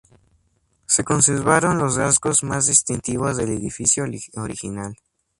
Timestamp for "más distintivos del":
2.43-3.51